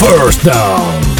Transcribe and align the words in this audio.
First 0.00 0.42
Down. 0.42 1.14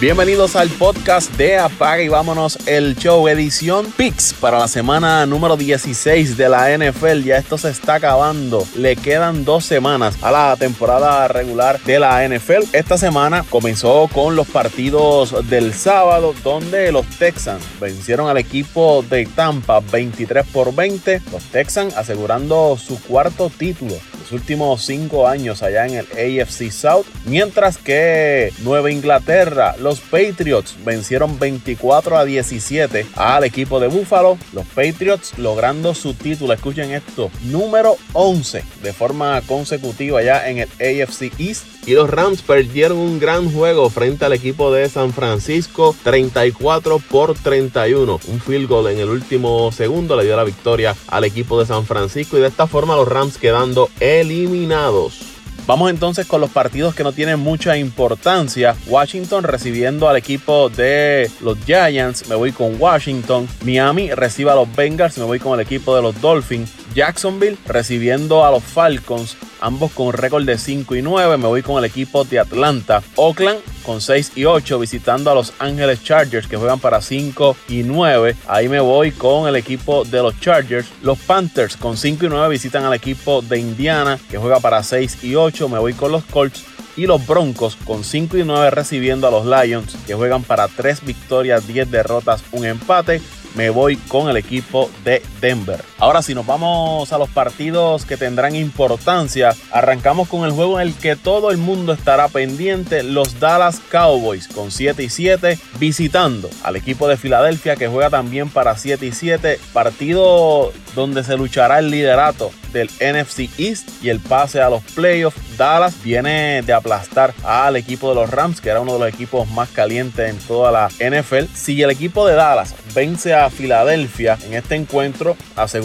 Bienvenidos 0.00 0.56
al 0.56 0.70
podcast 0.70 1.30
de 1.36 1.58
Apaga 1.58 2.02
y 2.02 2.08
vámonos 2.08 2.58
el 2.66 2.96
show 2.96 3.28
edición 3.28 3.92
Pix 3.96 4.32
para 4.32 4.58
la 4.58 4.68
semana 4.68 5.26
número 5.26 5.56
16 5.56 6.36
de 6.36 6.48
la 6.48 6.76
NFL. 6.76 7.22
Ya 7.22 7.36
esto 7.36 7.58
se 7.58 7.70
está 7.70 7.96
acabando. 7.96 8.66
Le 8.76 8.96
quedan 8.96 9.44
dos 9.44 9.64
semanas 9.64 10.16
a 10.22 10.30
la 10.30 10.56
temporada 10.56 11.28
regular 11.28 11.80
de 11.82 11.98
la 12.00 12.26
NFL. 12.26 12.74
Esta 12.74 12.96
semana 12.96 13.44
comenzó 13.48 14.08
con 14.12 14.36
los 14.36 14.46
partidos 14.48 15.48
del 15.48 15.74
sábado 15.74 16.34
donde 16.42 16.92
los 16.92 17.06
Texans 17.18 17.64
vencieron 17.80 18.28
al 18.28 18.38
equipo 18.38 19.04
de 19.08 19.26
Tampa 19.26 19.80
23 19.80 20.46
por 20.46 20.74
20. 20.74 21.22
Los 21.32 21.44
Texans 21.44 21.96
asegurando 21.96 22.78
su 22.78 23.00
cuarto 23.02 23.50
título 23.50 23.96
los 24.30 24.40
últimos 24.40 24.82
cinco 24.82 25.26
años 25.26 25.62
allá 25.62 25.86
en 25.86 25.94
el 25.94 26.40
AFC 26.40 26.70
South. 26.70 27.06
Mientras 27.24 27.78
que 27.78 28.52
Nueva 28.60 28.90
Inglaterra, 28.90 29.74
los 29.78 30.00
Patriots 30.00 30.76
vencieron 30.84 31.38
24 31.38 32.16
a 32.16 32.24
17 32.24 33.06
al 33.16 33.44
equipo 33.44 33.80
de 33.80 33.88
Buffalo. 33.88 34.38
Los 34.52 34.66
Patriots 34.66 35.36
logrando 35.38 35.94
su 35.94 36.14
título, 36.14 36.52
escuchen 36.52 36.92
esto, 36.92 37.30
número 37.42 37.96
11 38.12 38.62
de 38.82 38.92
forma 38.92 39.40
consecutiva 39.42 40.22
ya 40.22 40.48
en 40.48 40.58
el 40.58 40.68
AFC 40.78 41.32
East. 41.38 41.64
Y 41.90 41.94
los 41.94 42.08
Rams 42.08 42.42
perdieron 42.42 42.98
un 42.98 43.18
gran 43.18 43.52
juego 43.52 43.90
frente 43.90 44.24
al 44.24 44.32
equipo 44.32 44.72
de 44.72 44.88
San 44.88 45.12
Francisco, 45.12 45.92
34 46.04 47.00
por 47.00 47.34
31. 47.34 48.20
Un 48.28 48.40
field 48.40 48.68
goal 48.68 48.92
en 48.92 49.00
el 49.00 49.08
último 49.08 49.72
segundo 49.72 50.14
le 50.14 50.22
dio 50.22 50.36
la 50.36 50.44
victoria 50.44 50.94
al 51.08 51.24
equipo 51.24 51.58
de 51.58 51.66
San 51.66 51.84
Francisco 51.86 52.38
y 52.38 52.42
de 52.42 52.46
esta 52.46 52.68
forma 52.68 52.94
los 52.94 53.08
Rams 53.08 53.38
quedando 53.38 53.90
eliminados. 53.98 55.18
Vamos 55.66 55.90
entonces 55.90 56.28
con 56.28 56.40
los 56.40 56.50
partidos 56.50 56.94
que 56.94 57.02
no 57.02 57.12
tienen 57.12 57.40
mucha 57.40 57.76
importancia. 57.76 58.76
Washington 58.86 59.42
recibiendo 59.42 60.08
al 60.08 60.16
equipo 60.16 60.68
de 60.68 61.28
los 61.40 61.58
Giants, 61.66 62.28
me 62.28 62.36
voy 62.36 62.52
con 62.52 62.80
Washington. 62.80 63.48
Miami 63.64 64.12
recibe 64.12 64.52
a 64.52 64.54
los 64.54 64.72
Bengals, 64.76 65.18
me 65.18 65.24
voy 65.24 65.40
con 65.40 65.58
el 65.58 65.66
equipo 65.66 65.96
de 65.96 66.02
los 66.02 66.20
Dolphins. 66.20 66.70
Jacksonville 66.94 67.58
recibiendo 67.66 68.44
a 68.44 68.50
los 68.52 68.62
Falcons, 68.62 69.36
ambos 69.60 69.92
con 69.92 70.12
récord 70.12 70.44
de 70.44 70.58
5 70.58 70.96
y 70.96 71.02
9. 71.02 71.36
Me 71.36 71.46
voy 71.46 71.62
con 71.62 71.78
el 71.78 71.84
equipo 71.84 72.24
de 72.24 72.38
Atlanta. 72.38 73.02
Oakland 73.16 73.60
con 73.84 74.00
6 74.00 74.32
y 74.36 74.44
8 74.44 74.78
visitando 74.78 75.30
a 75.30 75.34
los 75.34 75.52
Ángeles 75.58 76.02
Chargers 76.02 76.46
que 76.46 76.56
juegan 76.56 76.80
para 76.80 77.00
5 77.00 77.56
y 77.68 77.82
9. 77.82 78.36
Ahí 78.46 78.68
me 78.68 78.80
voy 78.80 79.12
con 79.12 79.48
el 79.48 79.56
equipo 79.56 80.04
de 80.04 80.22
los 80.22 80.38
Chargers. 80.40 80.88
Los 81.02 81.18
Panthers 81.18 81.76
con 81.76 81.96
5 81.96 82.26
y 82.26 82.28
9 82.28 82.48
visitan 82.48 82.84
al 82.84 82.94
equipo 82.94 83.42
de 83.42 83.58
Indiana 83.58 84.18
que 84.30 84.38
juega 84.38 84.60
para 84.60 84.82
6 84.82 85.24
y 85.24 85.34
8. 85.34 85.68
Me 85.68 85.78
voy 85.78 85.94
con 85.94 86.12
los 86.12 86.24
Colts 86.24 86.64
y 86.96 87.06
los 87.06 87.26
Broncos 87.26 87.76
con 87.84 88.04
5 88.04 88.36
y 88.36 88.44
9 88.44 88.70
recibiendo 88.70 89.26
a 89.26 89.30
los 89.30 89.46
Lions 89.46 89.96
que 90.06 90.14
juegan 90.14 90.42
para 90.42 90.68
3 90.68 91.04
victorias, 91.04 91.66
10 91.66 91.90
derrotas, 91.90 92.42
un 92.52 92.64
empate 92.64 93.20
me 93.54 93.70
voy 93.70 93.96
con 93.96 94.28
el 94.28 94.36
equipo 94.36 94.90
de 95.04 95.22
Denver. 95.40 95.89
Ahora 96.00 96.22
si 96.22 96.34
nos 96.34 96.46
vamos 96.46 97.12
a 97.12 97.18
los 97.18 97.28
partidos 97.28 98.06
que 98.06 98.16
tendrán 98.16 98.56
importancia, 98.56 99.54
arrancamos 99.70 100.28
con 100.28 100.46
el 100.46 100.50
juego 100.50 100.80
en 100.80 100.88
el 100.88 100.94
que 100.94 101.14
todo 101.14 101.50
el 101.50 101.58
mundo 101.58 101.92
estará 101.92 102.28
pendiente, 102.28 103.02
los 103.02 103.38
Dallas 103.38 103.82
Cowboys 103.90 104.48
con 104.48 104.70
7 104.70 105.02
y 105.02 105.10
7 105.10 105.58
visitando 105.78 106.48
al 106.62 106.76
equipo 106.76 107.06
de 107.06 107.18
Filadelfia 107.18 107.76
que 107.76 107.86
juega 107.86 108.08
también 108.08 108.48
para 108.48 108.78
7 108.78 109.04
y 109.04 109.12
7, 109.12 109.60
partido 109.74 110.72
donde 110.94 111.22
se 111.22 111.36
luchará 111.36 111.78
el 111.78 111.90
liderato 111.90 112.50
del 112.72 112.88
NFC 113.00 113.50
East 113.58 113.88
y 114.02 114.08
el 114.08 114.20
pase 114.20 114.60
a 114.60 114.70
los 114.70 114.82
playoffs. 114.82 115.38
Dallas 115.56 116.02
viene 116.02 116.62
de 116.62 116.72
aplastar 116.72 117.34
al 117.44 117.76
equipo 117.76 118.08
de 118.08 118.14
los 118.14 118.30
Rams, 118.30 118.60
que 118.60 118.70
era 118.70 118.80
uno 118.80 118.94
de 118.94 118.98
los 119.00 119.08
equipos 119.08 119.48
más 119.50 119.68
calientes 119.68 120.30
en 120.30 120.38
toda 120.38 120.72
la 120.72 120.88
NFL. 120.88 121.44
Si 121.54 121.82
el 121.82 121.90
equipo 121.90 122.26
de 122.26 122.34
Dallas 122.34 122.74
vence 122.94 123.34
a 123.34 123.50
Filadelfia 123.50 124.38
en 124.44 124.54
este 124.54 124.76
encuentro, 124.76 125.36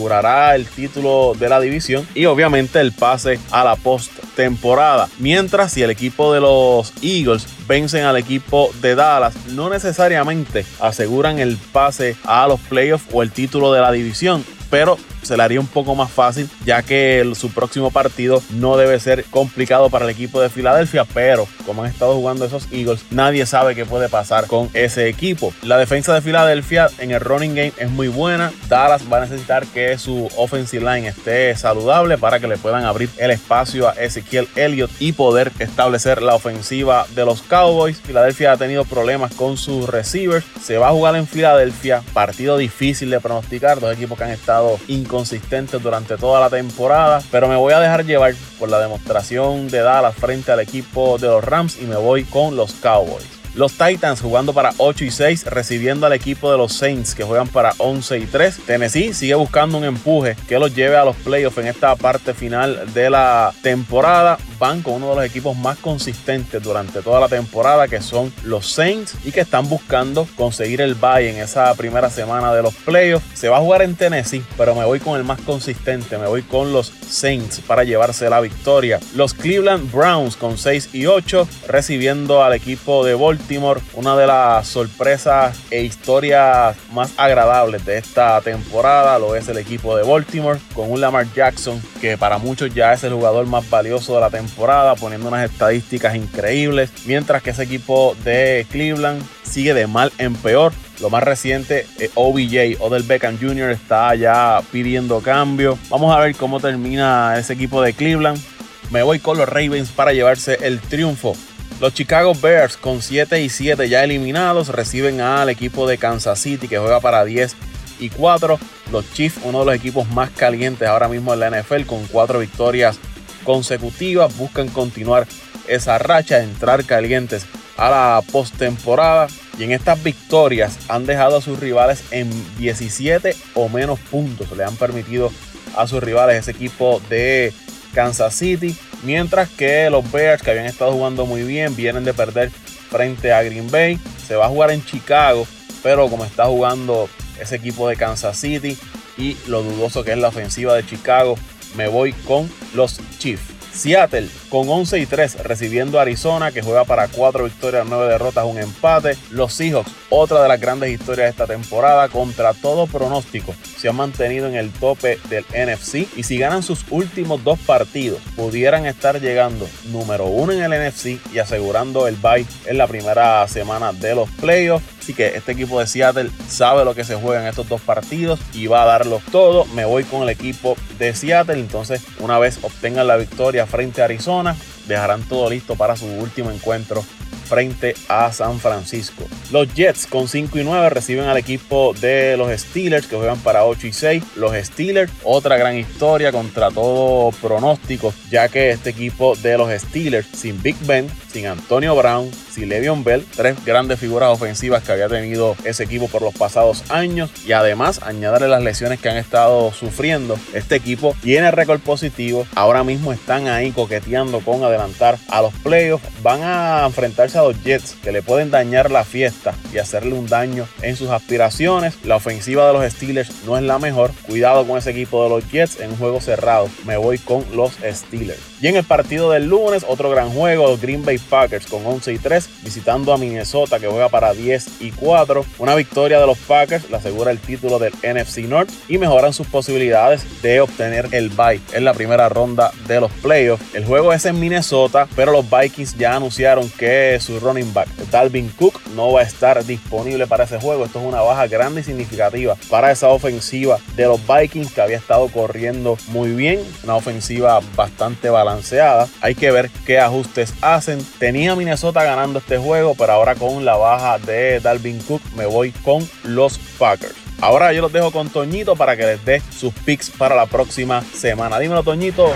asegurará 0.06 0.56
el 0.56 0.68
título 0.68 1.34
de 1.34 1.50
la 1.50 1.60
división 1.60 2.08
y 2.14 2.26
obviamente 2.26 2.80
el 2.80 2.92
pase 2.92 3.40
a 3.50 3.64
la 3.64 3.76
post-temporada. 3.76 5.10
Mientras 5.18 5.72
si 5.72 5.82
el 5.82 5.90
equipo 5.90 6.32
de 6.32 6.42
los 6.42 6.94
Eagles 7.02 7.48
vencen 7.68 8.06
al 8.06 8.16
equipo 8.16 8.70
de 8.82 8.94
Dallas, 8.94 9.34
no 9.54 9.72
necesariamente 9.72 10.64
aseguran 10.80 11.40
el 11.40 11.58
pase 11.58 12.16
a 12.24 12.48
los 12.48 12.60
playoffs 12.60 13.08
o 13.14 13.24
el 13.24 13.32
título 13.32 13.74
de 13.74 13.82
la 13.82 13.92
división, 13.92 14.46
pero 14.70 15.00
se 15.25 15.36
le 15.36 15.44
haría 15.44 15.59
un 15.59 15.68
poco 15.68 15.96
más 15.96 16.12
fácil, 16.12 16.50
ya 16.66 16.84
que 16.84 17.31
su 17.36 17.52
próximo 17.52 17.91
partido 17.91 18.41
no 18.52 18.78
debe 18.78 19.00
ser 19.00 19.25
complicado 19.25 19.90
para 19.90 20.06
el 20.06 20.12
equipo 20.12 20.41
de 20.41 20.50
Filadelfia, 20.50 21.06
pero 21.06 21.47
como 21.66 21.84
han 21.84 21.90
estado 21.90 22.13
jugando 22.16 22.46
esos 22.46 22.68
Eagles, 22.72 23.06
nadie 23.09 23.46
sabe 23.46 23.75
qué 23.75 23.85
puede 23.85 24.09
pasar 24.09 24.47
con 24.47 24.69
ese 24.74 25.08
equipo. 25.08 25.53
La 25.64 25.78
defensa 25.78 26.14
de 26.14 26.22
Filadelfia 26.22 26.90
en 27.00 27.12
el 27.12 27.19
running 27.19 27.56
game 27.56 27.74
es 27.78 27.90
muy 27.90 28.08
buena. 28.08 28.52
Dallas 28.69 29.03
va 29.12 29.18
a 29.18 29.22
necesitar 29.22 29.66
que 29.68 29.97
su 29.97 30.30
offensive 30.38 30.84
line 30.84 31.08
esté 31.08 31.56
saludable 31.56 32.18
para 32.18 32.40
que 32.40 32.47
le 32.47 32.58
puedan 32.58 32.85
abrir 32.85 33.09
el 33.18 33.31
espacio 33.31 33.90
a 33.90 33.94
Ezequiel 33.94 34.47
Elliott 34.56 34.91
y 35.00 35.14
poder 35.14 35.52
establecer 35.59 36.22
la 36.22 36.35
ofensiva 36.35 37.06
de 37.16 37.25
los 37.25 37.41
Cowboys. 37.41 38.00
Filadelfia 38.02 38.52
ha 38.52 38.58
tenido 38.58 38.85
problemas 38.85 39.34
con 39.34 39.58
sus 39.58 39.90
receivers. 39.90 40.46
Se 40.62 40.78
va 40.78 40.90
a 40.90 40.91
jugar 40.91 41.16
en 41.16 41.28
Filadelfia, 41.28 42.03
partido 42.14 42.58
difícil 42.58 43.09
de 43.09 43.19
pronosticar, 43.19 43.80
dos 43.80 43.94
equipos 43.94 44.18
que 44.18 44.25
han 44.25 44.31
estado 44.31 44.78
inconscientes 44.88 45.15
consistentes 45.16 45.81
durante 45.81 46.18
toda 46.18 46.42
la 46.42 46.50
temporada, 46.50 47.24
pero 47.31 47.48
me 47.48 47.56
voy 47.56 47.72
a 47.72 47.80
dejar 47.80 48.06
llevar 48.06 48.34
por 48.59 48.70
la 48.70 48.81
demostración 48.81 49.70
de 49.70 49.80
Dallas 49.80 50.14
frente 50.14 50.52
al 50.52 50.59
equipo 50.59 51.18
de 51.18 51.28
los 51.28 51.42
Rams 51.42 51.81
y 51.81 51.86
me 51.86 51.96
voy 51.96 52.26
con 52.26 52.58
los 52.58 52.74
Cowboys. 52.74 53.45
Los 53.56 53.78
Titans 53.78 54.20
jugando 54.20 54.52
para 54.52 54.74
8 54.78 55.06
y 55.06 55.12
6, 55.12 55.46
recibiendo 55.46 56.06
al 56.06 56.12
equipo 56.12 56.52
de 56.52 56.58
los 56.58 56.74
Saints 56.74 57.16
que 57.16 57.24
juegan 57.24 57.48
para 57.48 57.74
11 57.78 58.18
y 58.18 58.26
3. 58.26 58.60
Tennessee 58.66 59.14
sigue 59.14 59.36
buscando 59.36 59.78
un 59.78 59.86
empuje 59.86 60.36
que 60.50 60.60
los 60.60 60.76
lleve 60.76 60.98
a 60.98 61.06
los 61.06 61.16
playoffs 61.16 61.58
en 61.60 61.68
esta 61.68 61.96
parte 61.96 62.34
final 62.34 62.94
de 62.94 63.10
la 63.10 63.54
temporada. 63.62 64.38
Van 64.60 64.82
con 64.82 64.96
uno 64.96 65.12
de 65.12 65.16
los 65.16 65.26
equipos 65.26 65.56
más 65.56 65.78
consistentes 65.78 66.62
durante 66.62 67.02
toda 67.02 67.22
la 67.22 67.30
temporada, 67.30 67.88
que 67.88 68.02
son 68.02 68.34
los 68.44 68.70
Saints, 68.70 69.16
y 69.24 69.32
que 69.32 69.42
están 69.42 69.70
buscando 69.70 70.28
conseguir 70.36 70.82
el 70.82 70.96
bye 70.96 71.30
en 71.30 71.38
esa 71.38 71.74
primera 71.76 72.10
semana 72.10 72.54
de 72.54 72.62
los 72.62 72.76
playoffs. 72.76 73.26
Se 73.36 73.48
va 73.48 73.58
a 73.58 73.62
jugar 73.62 73.84
en 73.84 73.96
Tennessee, 73.96 74.44
pero 74.58 74.76
me 74.76 74.84
voy 74.84 75.00
con 75.00 75.18
el 75.18 75.24
más 75.24 75.40
consistente, 75.42 76.18
me 76.18 76.28
voy 76.28 76.42
con 76.42 76.74
los 76.74 76.92
Saints 77.10 77.62
para 77.62 77.86
llevarse 77.86 78.30
la 78.30 78.42
victoria. 78.42 79.00
Los 79.16 79.34
Cleveland 79.34 79.90
Browns 79.94 80.36
con 80.36 80.58
6 80.58 80.90
y 80.92 81.06
8, 81.06 81.48
recibiendo 81.70 82.44
al 82.44 82.54
equipo 82.54 83.06
de 83.06 83.14
Baltimore 83.14 83.45
una 83.94 84.18
de 84.18 84.26
las 84.26 84.68
sorpresas 84.68 85.56
e 85.70 85.84
historias 85.84 86.76
más 86.92 87.14
agradables 87.16 87.86
de 87.86 88.00
esta 88.00 88.42
temporada 88.42 89.20
lo 89.20 89.36
es 89.36 89.48
el 89.48 89.60
equipo 89.60 89.96
de 89.96 90.04
Baltimore 90.04 90.60
con 90.74 90.92
un 90.92 91.00
Lamar 91.00 91.28
Jackson 91.32 91.80
que 92.02 92.18
para 92.18 92.40
muchos 92.40 92.74
ya 92.74 92.92
es 92.94 93.04
el 93.04 93.14
jugador 93.14 93.46
más 93.46 93.70
valioso 93.70 94.16
de 94.16 94.22
la 94.22 94.32
temporada, 94.32 94.96
poniendo 94.96 95.28
unas 95.28 95.50
estadísticas 95.50 96.16
increíbles, 96.16 96.90
mientras 97.06 97.44
que 97.44 97.52
ese 97.52 97.64
equipo 97.64 98.16
de 98.24 98.66
Cleveland 98.72 99.22
sigue 99.44 99.76
de 99.76 99.86
mal 99.86 100.12
en 100.18 100.34
peor. 100.36 100.74
Lo 101.00 101.12
más 101.12 101.22
reciente, 101.22 101.86
eh, 102.00 102.10
OBJ, 102.16 102.82
Odell 102.82 103.04
Beckham 103.04 103.38
Jr. 103.40 103.70
está 103.72 104.16
ya 104.16 104.62
pidiendo 104.72 105.20
cambio. 105.20 105.78
Vamos 105.90 106.16
a 106.16 106.20
ver 106.20 106.36
cómo 106.36 106.60
termina 106.60 107.38
ese 107.38 107.54
equipo 107.54 107.82
de 107.84 107.94
Cleveland. 107.94 108.42
Me 108.90 109.04
voy 109.04 109.20
con 109.20 109.38
los 109.38 109.48
Ravens 109.48 109.90
para 109.90 110.14
llevarse 110.14 110.58
el 110.62 110.80
triunfo 110.80 111.36
los 111.80 111.94
Chicago 111.94 112.34
Bears 112.34 112.78
con 112.78 113.02
7 113.02 113.41
y 113.41 113.50
7 113.50 113.90
ya 113.90 114.03
eliminados 114.03 114.69
reciben 114.69 115.22
al 115.22 115.50
equipo 115.50 115.88
de 115.88 115.97
Kansas 115.97 116.40
City 116.40 116.68
que 116.68 116.78
juega 116.78 117.00
para 117.00 117.25
10 117.25 117.56
y 118.00 118.09
4. 118.09 118.59
Los 118.91 119.12
Chiefs, 119.13 119.40
uno 119.44 119.59
de 119.59 119.66
los 119.66 119.75
equipos 119.75 120.09
más 120.09 120.30
calientes 120.30 120.88
ahora 120.88 121.08
mismo 121.08 121.34
en 121.34 121.40
la 121.40 121.50
NFL 121.50 121.84
con 121.85 122.06
4 122.08 122.40
victorias 122.40 122.97
consecutivas, 123.44 124.35
buscan 124.38 124.69
continuar 124.69 125.28
esa 125.67 125.97
racha, 125.97 126.44
entrar 126.44 126.85
calientes 126.85 127.46
a 127.78 127.90
la 127.90 128.22
postemporada 128.32 129.28
y 129.58 129.64
en 129.64 129.72
estas 129.72 130.02
victorias 130.02 130.78
han 130.88 131.05
dejado 131.05 131.38
a 131.38 131.41
sus 131.41 131.59
rivales 131.59 132.03
en 132.11 132.29
17 132.58 133.35
o 133.53 133.70
menos 133.70 134.00
puntos. 134.00 134.50
Le 134.55 134.64
han 134.64 134.76
permitido 134.78 135.32
a 135.76 135.88
sus 135.88 136.02
rivales 136.02 136.38
ese 136.38 136.52
equipo 136.52 137.02
de 137.09 137.53
Kansas 137.94 138.35
City 138.35 138.78
Mientras 139.05 139.49
que 139.49 139.90
los 139.90 140.11
Bears, 140.11 140.41
que 140.41 140.49
habían 140.49 140.66
estado 140.66 140.91
jugando 140.93 141.25
muy 141.28 141.43
bien, 141.43 141.75
vienen 141.75 142.03
de 142.03 142.13
perder 142.13 142.49
frente 142.49 143.31
a 143.31 143.43
Green 143.43 143.69
Bay. 143.69 143.99
Se 144.25 144.35
va 144.35 144.47
a 144.47 144.49
jugar 144.49 144.72
en 144.72 144.84
Chicago, 144.84 145.47
pero 145.84 146.09
como 146.09 146.25
está 146.25 146.46
jugando 146.46 147.07
ese 147.40 147.57
equipo 147.57 147.87
de 147.87 147.96
Kansas 147.97 148.37
City 148.37 148.78
y 149.17 149.37
lo 149.47 149.61
dudoso 149.61 150.03
que 150.03 150.11
es 150.11 150.17
la 150.17 150.29
ofensiva 150.29 150.73
de 150.73 150.85
Chicago, 150.85 151.37
me 151.75 151.87
voy 151.87 152.13
con 152.13 152.49
los 152.73 152.99
Chiefs. 153.19 153.43
Seattle 153.72 154.29
con 154.49 154.69
11 154.69 154.99
y 154.99 155.05
3 155.05 155.43
recibiendo 155.43 155.99
a 155.99 156.03
Arizona 156.03 156.52
que 156.52 156.61
juega 156.61 156.85
para 156.85 157.07
4 157.09 157.43
victorias, 157.43 157.85
9 157.87 158.07
derrotas, 158.07 158.46
un 158.46 158.57
empate. 158.57 159.17
Los 159.31 159.53
Seahawks, 159.53 159.91
otra 160.09 160.41
de 160.41 160.47
las 160.47 160.59
grandes 160.59 160.91
historias 160.91 161.28
de 161.28 161.31
esta 161.31 161.47
temporada, 161.47 162.09
contra 162.09 162.53
todo 162.53 162.87
pronóstico, 162.87 163.53
se 163.78 163.90
han 163.90 163.96
mantenido 163.96 164.47
en 164.47 164.55
el 164.55 164.72
tope 164.72 165.19
del 165.29 165.46
NFC 165.46 166.07
y 166.16 166.23
si 166.23 166.37
ganan 166.37 166.63
sus 166.63 166.85
últimos 166.90 167.43
dos 167.43 167.59
partidos, 167.59 168.19
pudieran 168.35 168.85
estar 168.85 169.19
llegando 169.19 169.67
número 169.85 170.25
uno 170.25 170.53
en 170.53 170.63
el 170.63 170.90
NFC 170.90 171.19
y 171.34 171.40
asegurando 171.40 172.07
el 172.07 172.16
bye 172.16 172.46
en 172.66 172.78
la 172.78 172.87
primera 172.87 173.47
semana 173.47 173.93
de 173.93 174.16
los 174.16 174.29
playoffs. 174.31 174.85
Así 174.99 175.13
que 175.13 175.35
este 175.35 175.52
equipo 175.52 175.79
de 175.79 175.85
Seattle 175.85 176.31
sabe 176.47 176.84
lo 176.84 176.96
que 176.96 177.03
se 177.03 177.13
juega 177.13 177.41
en 177.41 177.47
estos 177.47 177.69
dos 177.69 177.79
partidos 177.79 178.40
y 178.53 178.66
va 178.66 178.81
a 178.81 178.85
darlo 178.87 179.22
todo. 179.31 179.66
Me 179.66 179.85
voy 179.85 180.03
con 180.03 180.23
el 180.23 180.29
equipo 180.29 180.75
de 180.97 181.13
Seattle. 181.13 181.59
Entonces, 181.59 182.02
una 182.19 182.40
vez 182.40 182.57
obtengan 182.63 183.05
la 183.05 183.16
victoria 183.16 183.67
frente 183.67 184.02
a 184.02 184.05
Arizona, 184.05 184.55
dejarán 184.87 185.22
todo 185.22 185.47
listo 185.52 185.75
para 185.75 185.96
su 185.96 186.07
último 186.07 186.49
encuentro 186.49 187.05
frente 187.46 187.96
a 188.08 188.32
San 188.32 188.59
Francisco. 188.59 189.24
Los 189.52 189.74
Jets 189.74 190.08
con 190.08 190.28
5 190.28 190.59
y 190.59 190.64
9 190.64 190.90
reciben 190.90 191.26
al 191.26 191.38
equipo 191.38 191.94
de 192.00 192.36
los 192.38 192.52
Steelers 192.59 193.08
que 193.08 193.16
juegan 193.16 193.40
para 193.40 193.66
8 193.66 193.88
y 193.88 193.94
6. 193.94 194.24
Los 194.36 194.56
Steelers, 194.56 195.12
otra 195.24 195.58
gran 195.58 195.78
historia 195.78 196.32
contra 196.32 196.72
todo 196.72 197.32
pronóstico, 197.42 198.14
ya 198.30 198.50
que 198.50 198.72
este 198.72 198.90
equipo 198.90 199.36
de 199.36 199.58
los 199.58 199.72
Steelers 199.82 200.28
sin 200.34 200.62
Big 200.62 200.76
Ben, 200.86 201.08
sin 201.32 201.47
Antonio 201.47 201.96
Brown, 201.96 202.32
sin 202.32 202.70
Le'Veon 202.70 203.03
Bell, 203.03 203.26
tres 203.36 203.56
grandes 203.66 204.00
figuras 204.00 204.30
ofensivas 204.30 204.84
que 204.84 204.94
había 204.94 205.09
tenido 205.09 205.56
ese 205.66 205.84
equipo 205.84 206.08
por 206.08 206.22
los 206.22 206.34
pasados 206.34 206.90
años 206.90 207.30
y 207.46 207.52
además 207.52 208.02
añadirle 208.02 208.48
las 208.48 208.64
lesiones 208.64 209.02
que 209.02 209.09
han 209.09 209.18
estado 209.18 209.74
sufriendo, 209.74 210.40
este 210.53 210.76
equipo 210.76 211.16
tiene 211.22 211.52
récord 211.52 211.82
positivo, 211.82 212.48
ahora 212.56 212.84
mismo 212.84 213.12
están 213.12 213.48
ahí 213.48 213.72
coqueteando 213.72 214.40
con 214.40 214.64
adelantar 214.64 215.18
a 215.28 215.41
los 215.41 215.53
playoffs, 215.56 216.08
van 216.24 216.41
a 216.44 216.86
enfrentarse 216.86 217.34
a 217.35 217.43
los 217.43 217.64
Jets 217.64 217.96
que 218.03 218.11
le 218.11 218.22
pueden 218.22 218.52
dañar 218.52 218.91
la 218.91 219.03
fiesta 219.03 219.53
y 219.73 219.78
hacerle 219.78 220.14
un 220.14 220.28
daño 220.28 220.67
en 220.82 220.96
sus 220.96 221.09
aspiraciones. 221.09 221.96
La 222.03 222.16
ofensiva 222.16 222.67
de 222.67 222.73
los 222.73 222.93
Steelers 222.93 223.43
no 223.46 223.58
es 223.58 223.64
la 223.64 223.79
mejor. 223.79 224.11
Cuidado 224.28 224.66
con 224.66 224.78
ese 224.78 224.91
equipo 224.91 225.23
de 225.23 225.29
los 225.29 225.52
Jets 225.52 225.79
en 225.79 225.91
un 225.91 225.97
juego 225.97 226.22
cerrado. 226.22 226.70
Me 226.85 226.97
voy 226.97 227.17
con 227.17 227.46
los 227.55 227.73
Steelers. 227.84 228.40
Y 228.61 228.67
en 228.67 228.78
el 228.78 228.84
partido 228.84 229.32
del 229.32 229.47
lunes, 229.47 229.85
otro 229.87 230.09
gran 230.09 230.29
juego, 230.32 230.67
los 230.67 230.82
Green 230.82 231.03
Bay 231.03 231.17
Packers 231.17 231.67
con 231.67 231.85
11 231.85 232.14
y 232.14 232.17
3, 232.17 232.49
visitando 232.64 233.14
a 233.14 233.17
Minnesota 233.17 233.79
que 233.79 233.88
juega 233.88 234.09
para 234.09 234.34
10 234.34 234.81
y 234.81 234.91
4. 234.91 235.46
Una 235.59 235.76
victoria 235.76 236.20
de 236.20 236.26
los 236.26 236.38
Packers 236.38 236.90
le 236.90 236.97
asegura 236.97 237.31
el 237.31 237.40
título 237.40 237.79
del 237.79 237.93
NFC 237.93 238.40
North 238.40 238.72
y 238.88 238.97
mejoran 238.97 239.34
sus 239.34 239.47
posibilidades 239.47 240.26
de 240.41 240.61
obtener 240.61 241.09
el 241.11 241.29
bye 241.29 241.61
en 241.73 241.85
la 241.85 241.93
primera 241.93 242.29
ronda 242.29 242.72
de 242.88 243.02
los 243.02 243.11
playoffs. 243.11 243.64
El 243.76 243.85
juego 243.85 244.14
es 244.14 244.26
en 244.26 244.40
Minnesota, 244.40 245.08
pero 245.16 245.31
los 245.31 245.46
Vikings 245.49 245.97
ya 245.97 246.16
anunciaron 246.16 246.70
que 246.70 247.20
su 247.26 247.40
running 247.40 247.74
back, 247.74 247.88
Dalvin 248.12 248.50
Cook, 248.50 248.80
no 248.96 249.12
va 249.12 249.22
a 249.22 249.24
estar 249.24 249.64
disponible 249.66 250.28
para 250.28 250.44
ese 250.44 250.60
juego. 250.60 250.86
Esto 250.86 251.00
es 251.00 251.06
una 251.06 251.22
baja 251.22 251.48
grande 251.48 251.82
y 251.82 251.84
significativa 251.84 252.56
para 252.70 252.92
esa 252.92 253.10
ofensiva 253.10 253.80
de 253.96 254.06
los 254.06 254.22
Vikings 254.28 254.72
que 254.72 254.82
había 254.82 254.98
estado 254.98 255.28
corriendo 255.30 255.98
muy 256.08 256.32
bien. 256.32 256.63
Una 256.84 256.96
ofensiva 256.96 257.60
bastante 257.75 258.30
balanceada. 258.30 259.08
Hay 259.22 259.36
que 259.36 259.51
ver 259.51 259.70
qué 259.86 260.00
ajustes 260.00 260.54
hacen. 260.62 261.06
Tenía 261.20 261.56
Minnesota 261.56 262.04
ganando 262.04 262.39
este 262.39 262.58
juego, 262.58 262.96
pero 262.96 263.13
ahora 263.13 263.36
con 263.36 263.66
la 263.66 263.75
baja 263.75 264.20
de 264.20 264.60
Dalvin 264.60 265.00
Cook 265.00 265.22
me 265.36 265.46
voy 265.46 265.72
con 265.72 266.08
los 266.24 266.58
Packers. 266.77 267.16
Ahora 267.42 267.74
yo 267.74 267.82
los 267.82 267.92
dejo 267.92 268.12
con 268.12 268.30
Toñito 268.30 268.75
para 268.75 268.96
que 268.96 269.06
les 269.06 269.25
dé 269.25 269.42
sus 269.51 269.74
picks 269.74 270.10
para 270.10 270.36
la 270.36 270.46
próxima 270.46 271.01
semana. 271.01 271.60
Dímelo, 271.60 271.84
Toñito. 271.84 272.32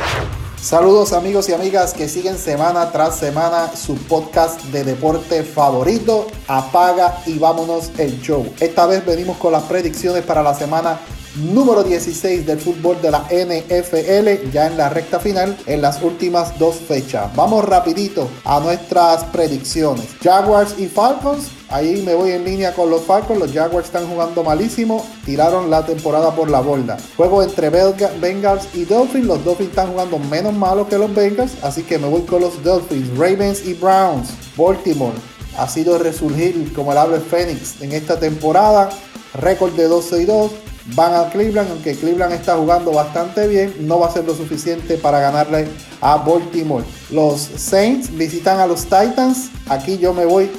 Saludos 0.62 1.14
amigos 1.14 1.48
y 1.48 1.54
amigas 1.54 1.94
que 1.94 2.10
siguen 2.10 2.38
semana 2.38 2.92
tras 2.92 3.18
semana 3.18 3.74
su 3.78 3.96
podcast 3.96 4.62
de 4.66 4.84
deporte 4.84 5.44
favorito. 5.44 6.28
Apaga 6.50 7.24
y 7.26 7.40
vámonos 7.40 7.92
el 7.98 8.20
show. 8.22 8.46
Esta 8.60 8.86
vez 8.86 9.06
venimos 9.06 9.38
con 9.38 9.54
las 9.54 9.64
predicciones 9.64 10.22
para 10.26 10.44
la 10.44 10.54
semana 10.54 11.00
número 11.40 11.84
16 11.84 12.46
del 12.46 12.60
fútbol 12.60 13.02
de 13.02 13.12
la 13.12 13.26
NFL 13.30 14.52
ya 14.52 14.68
en 14.68 14.78
la 14.78 14.90
recta 14.90 15.20
final 15.20 15.58
en 15.66 15.82
las 15.82 16.02
últimas 16.02 16.58
dos 16.60 16.76
fechas. 16.76 17.34
Vamos 17.36 17.66
rapidito 17.66 18.30
a 18.46 18.60
nuestras 18.60 19.24
predicciones. 19.26 20.06
Jaguars 20.22 20.76
y 20.78 20.88
Falcons 20.88 21.52
Ahí 21.72 22.02
me 22.04 22.16
voy 22.16 22.32
en 22.32 22.46
línea 22.46 22.74
con 22.74 22.90
los 22.90 23.04
Falcons. 23.04 23.40
Los 23.40 23.54
Jaguars 23.54 23.86
están 23.86 24.08
jugando 24.08 24.44
malísimo. 24.44 25.06
Tiraron 25.24 25.70
la 25.70 25.86
temporada 25.86 26.34
por 26.34 26.50
la 26.50 26.62
borda. 26.62 26.98
Juego 27.16 27.44
entre 27.44 27.70
Bengals 27.70 28.68
y 28.74 28.86
Dolphins. 28.86 29.28
Los 29.28 29.46
Dolphins 29.46 29.70
están 29.70 29.92
jugando 29.92 30.18
menos 30.18 30.54
malo 30.54 30.90
que 30.90 30.98
los 30.98 31.14
Bengals. 31.14 31.64
Así 31.64 31.84
que 31.84 32.00
me 32.00 32.08
voy 32.08 32.24
con 32.24 32.42
los 32.42 32.64
Dolphins. 32.64 33.16
Ravens 33.16 33.66
y 33.68 33.76
Browns. 33.76 34.30
Baltimore 34.58 35.14
ha 35.58 35.68
sido 35.68 36.00
resurgir 36.00 36.74
como 36.74 36.92
el 36.92 36.98
ave 36.98 37.20
Phoenix 37.20 37.80
en 37.82 37.92
esta 37.92 38.20
temporada. 38.20 38.90
Récord 39.36 39.74
de 39.74 39.88
12 39.88 40.24
y 40.24 40.26
2 40.26 40.52
van 40.96 41.14
a 41.14 41.30
Cleveland, 41.30 41.72
aunque 41.72 41.96
Cleveland 41.96 42.34
está 42.34 42.58
jugando 42.58 42.92
bastante 42.92 43.48
bien, 43.48 43.74
no 43.82 44.00
va 44.00 44.08
a 44.08 44.12
ser 44.12 44.26
lo 44.26 44.36
suficiente 44.36 44.98
para 44.98 45.20
ganarle 45.20 45.68
a 46.02 46.18
Baltimore. 46.18 46.86
Los 47.12 47.42
Saints 47.42 48.16
visitan 48.16 48.60
a 48.60 48.68
los 48.68 48.84
Titans, 48.84 49.50
aquí 49.68 49.98
yo 49.98 50.14
me 50.14 50.26
voy 50.26 50.50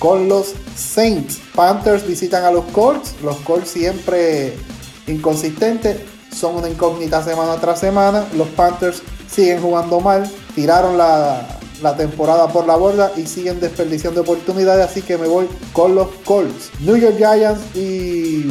con 0.00 0.28
los 0.28 0.54
Saints. 0.74 1.40
Panthers 1.54 2.04
visitan 2.06 2.44
a 2.44 2.50
los 2.50 2.64
Colts. 2.72 3.14
Los 3.22 3.36
Colts 3.36 3.68
siempre 3.68 4.54
inconsistentes. 5.06 5.98
Son 6.34 6.56
una 6.56 6.68
incógnita 6.68 7.22
semana 7.22 7.56
tras 7.60 7.78
semana. 7.78 8.26
Los 8.34 8.48
Panthers 8.48 9.02
siguen 9.30 9.60
jugando 9.60 10.00
mal. 10.00 10.28
Tiraron 10.54 10.96
la, 10.96 11.46
la 11.82 11.96
temporada 11.96 12.48
por 12.48 12.66
la 12.66 12.76
borda 12.76 13.12
y 13.16 13.26
siguen 13.26 13.60
desperdiciando 13.60 14.22
oportunidades. 14.22 14.86
Así 14.86 15.02
que 15.02 15.18
me 15.18 15.28
voy 15.28 15.46
con 15.72 15.94
los 15.94 16.08
Colts. 16.24 16.70
New 16.80 16.96
York 16.96 17.16
Giants 17.18 17.60
y 17.76 18.46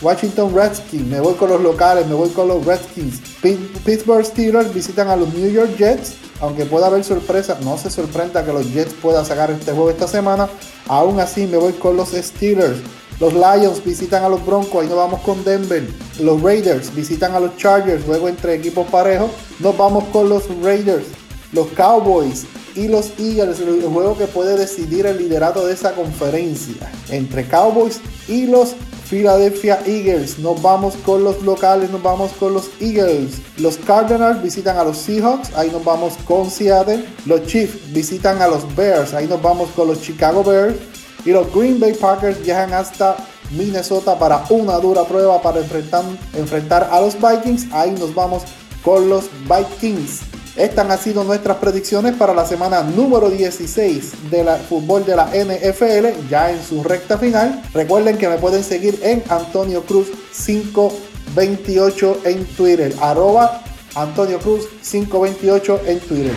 Washington 0.00 0.54
Redskins. 0.54 1.06
Me 1.06 1.20
voy 1.20 1.34
con 1.34 1.50
los 1.50 1.60
locales. 1.60 2.06
Me 2.06 2.14
voy 2.14 2.30
con 2.30 2.48
los 2.48 2.64
Redskins. 2.64 3.20
Pittsburgh 3.40 4.24
Steelers 4.24 4.72
visitan 4.72 5.08
a 5.08 5.16
los 5.16 5.32
New 5.34 5.50
York 5.50 5.76
Jets 5.76 6.14
aunque 6.40 6.64
pueda 6.64 6.86
haber 6.86 7.02
sorpresa, 7.04 7.58
no 7.62 7.76
se 7.78 7.90
sorprenda 7.90 8.44
que 8.44 8.52
los 8.52 8.72
Jets 8.72 8.94
puedan 8.94 9.26
sacar 9.26 9.50
este 9.50 9.72
juego 9.72 9.90
esta 9.90 10.06
semana. 10.06 10.48
Aún 10.86 11.18
así 11.20 11.46
me 11.46 11.56
voy 11.56 11.72
con 11.72 11.96
los 11.96 12.10
Steelers. 12.10 12.78
Los 13.18 13.32
Lions 13.32 13.84
visitan 13.84 14.22
a 14.22 14.28
los 14.28 14.44
Broncos, 14.46 14.82
ahí 14.82 14.88
nos 14.88 14.96
vamos 14.96 15.20
con 15.22 15.42
Denver. 15.42 15.84
Los 16.20 16.40
Raiders 16.40 16.94
visitan 16.94 17.34
a 17.34 17.40
los 17.40 17.56
Chargers, 17.56 18.06
luego 18.06 18.28
entre 18.28 18.54
equipos 18.54 18.86
parejos. 18.86 19.30
Nos 19.58 19.76
vamos 19.76 20.04
con 20.12 20.28
los 20.28 20.44
Raiders. 20.62 21.06
Los 21.52 21.66
Cowboys 21.68 22.46
y 22.76 22.86
los 22.86 23.10
Eagles, 23.18 23.58
el 23.58 23.82
juego 23.82 24.16
que 24.16 24.26
puede 24.26 24.56
decidir 24.56 25.06
el 25.06 25.18
liderato 25.18 25.66
de 25.66 25.72
esa 25.72 25.92
conferencia. 25.92 26.92
Entre 27.08 27.48
Cowboys 27.48 28.00
y 28.28 28.46
los 28.46 28.76
Philadelphia 29.08 29.80
Eagles. 29.86 30.38
Nos 30.38 30.60
vamos 30.60 30.94
con 31.04 31.24
los 31.24 31.42
locales, 31.42 31.90
nos 31.90 32.02
vamos 32.02 32.32
con 32.32 32.54
los 32.54 32.70
Eagles. 32.80 33.40
Los 33.56 33.76
Cardinals 33.78 34.42
visitan 34.42 34.76
a 34.76 34.84
los 34.84 34.98
Seahawks, 34.98 35.54
ahí 35.54 35.70
nos 35.70 35.84
vamos 35.84 36.14
con 36.26 36.50
Seattle. 36.50 37.04
Los 37.26 37.46
Chiefs 37.46 37.92
visitan 37.92 38.42
a 38.42 38.48
los 38.48 38.74
Bears, 38.76 39.14
ahí 39.14 39.26
nos 39.26 39.40
vamos 39.40 39.70
con 39.70 39.88
los 39.88 40.00
Chicago 40.02 40.44
Bears. 40.44 40.76
Y 41.24 41.30
los 41.30 41.52
Green 41.54 41.80
Bay 41.80 41.94
Packers 41.94 42.42
viajan 42.42 42.72
hasta 42.72 43.16
Minnesota 43.50 44.18
para 44.18 44.44
una 44.50 44.78
dura 44.78 45.04
prueba 45.04 45.40
para 45.40 45.60
enfrentar, 45.60 46.04
enfrentar 46.34 46.88
a 46.90 47.00
los 47.00 47.14
Vikings. 47.14 47.72
Ahí 47.72 47.90
nos 47.92 48.14
vamos 48.14 48.42
con 48.82 49.08
los 49.08 49.28
Vikings. 49.48 50.27
Estas 50.58 50.90
han 50.90 50.98
sido 50.98 51.22
nuestras 51.22 51.58
predicciones 51.58 52.16
para 52.16 52.34
la 52.34 52.44
semana 52.44 52.82
número 52.82 53.30
16 53.30 54.28
del 54.28 54.48
fútbol 54.68 55.06
de 55.06 55.14
la 55.14 55.26
NFL, 55.26 56.28
ya 56.28 56.50
en 56.50 56.60
su 56.60 56.82
recta 56.82 57.16
final. 57.16 57.62
Recuerden 57.72 58.18
que 58.18 58.28
me 58.28 58.38
pueden 58.38 58.64
seguir 58.64 58.98
en 59.04 59.22
Antonio 59.28 59.84
Cruz 59.84 60.08
528 60.44 62.22
en 62.24 62.44
Twitter, 62.44 62.92
arroba 63.00 63.62
Antonio 63.94 64.40
Cruz 64.40 64.66
528 64.82 65.82
en 65.86 66.00
Twitter. 66.00 66.32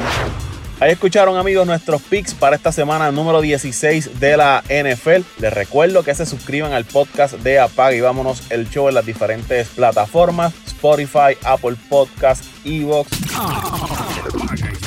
Ahí 0.80 0.92
escucharon 0.92 1.38
amigos 1.38 1.66
nuestros 1.68 2.02
picks 2.02 2.34
para 2.34 2.56
esta 2.56 2.72
semana 2.72 3.12
número 3.12 3.42
16 3.42 4.20
de 4.20 4.38
la 4.38 4.64
NFL. 4.68 5.22
Les 5.40 5.54
recuerdo 5.54 6.04
que 6.04 6.16
se 6.16 6.26
suscriban 6.26 6.74
al 6.74 6.86
podcast 6.86 7.36
de 7.36 7.60
Apaga 7.60 7.96
y 7.96 8.02
vámonos 8.02 8.44
el 8.50 8.68
show 8.68 8.88
en 8.88 8.96
las 8.96 9.06
diferentes 9.06 9.68
plataformas. 9.70 10.54
Spotify, 10.66 11.38
Apple 11.44 11.76
Podcast, 11.88 12.44
Evox. 12.66 13.10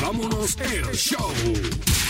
Vámonos 0.05 0.57
el 0.61 0.95
show. 0.95 2.04